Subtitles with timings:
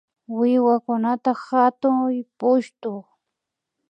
[0.37, 2.91] Wiwakunata hatuy pushtu